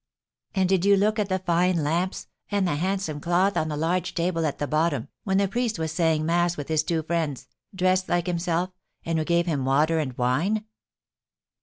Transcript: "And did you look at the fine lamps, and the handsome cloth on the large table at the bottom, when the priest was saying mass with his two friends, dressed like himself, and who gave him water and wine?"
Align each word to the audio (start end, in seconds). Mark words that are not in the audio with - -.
"And 0.55 0.67
did 0.67 0.83
you 0.83 0.97
look 0.97 1.19
at 1.19 1.29
the 1.29 1.37
fine 1.37 1.83
lamps, 1.83 2.25
and 2.49 2.67
the 2.67 2.73
handsome 2.73 3.19
cloth 3.19 3.55
on 3.55 3.67
the 3.67 3.77
large 3.77 4.15
table 4.15 4.47
at 4.47 4.57
the 4.57 4.65
bottom, 4.65 5.09
when 5.25 5.37
the 5.37 5.47
priest 5.47 5.77
was 5.77 5.91
saying 5.91 6.25
mass 6.25 6.57
with 6.57 6.69
his 6.69 6.81
two 6.81 7.03
friends, 7.03 7.47
dressed 7.75 8.09
like 8.09 8.25
himself, 8.25 8.71
and 9.05 9.19
who 9.19 9.23
gave 9.25 9.45
him 9.45 9.63
water 9.63 9.99
and 9.99 10.17
wine?" 10.17 10.65